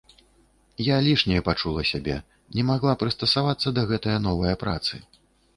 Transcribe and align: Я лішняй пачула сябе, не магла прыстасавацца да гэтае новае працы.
Я 0.85 0.97
лішняй 1.07 1.41
пачула 1.49 1.83
сябе, 1.91 2.15
не 2.57 2.63
магла 2.71 2.97
прыстасавацца 3.05 3.75
да 3.77 3.85
гэтае 3.93 4.17
новае 4.31 4.55
працы. 4.67 5.07